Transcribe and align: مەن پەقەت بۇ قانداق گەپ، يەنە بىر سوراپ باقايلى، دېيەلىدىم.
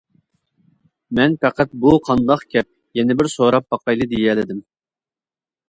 مەن 1.19 1.35
پەقەت 1.43 1.75
بۇ 1.83 1.93
قانداق 2.09 2.47
گەپ، 2.55 2.69
يەنە 3.01 3.19
بىر 3.21 3.31
سوراپ 3.37 3.71
باقايلى، 3.75 4.11
دېيەلىدىم. 4.17 4.67